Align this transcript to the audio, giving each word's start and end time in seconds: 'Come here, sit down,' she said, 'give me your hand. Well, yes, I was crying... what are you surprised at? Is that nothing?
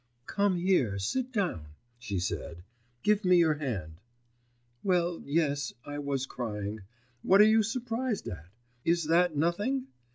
'Come 0.25 0.55
here, 0.57 0.97
sit 0.97 1.31
down,' 1.31 1.75
she 1.99 2.19
said, 2.19 2.63
'give 3.03 3.23
me 3.23 3.37
your 3.37 3.53
hand. 3.53 4.01
Well, 4.81 5.21
yes, 5.23 5.73
I 5.85 5.99
was 5.99 6.25
crying... 6.25 6.79
what 7.21 7.39
are 7.39 7.43
you 7.43 7.61
surprised 7.61 8.27
at? 8.27 8.49
Is 8.83 9.03
that 9.05 9.37
nothing? 9.37 9.89